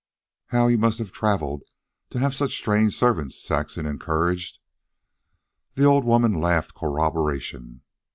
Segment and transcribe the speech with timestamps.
[0.47, 1.61] "How you must have traveled
[2.09, 4.57] to have such strange servants!" Saxon encouraged.
[5.75, 7.81] The old woman laughed corroboration.